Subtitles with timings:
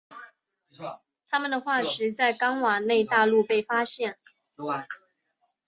[1.29, 4.17] 它们的化石在冈瓦纳大陆被发现。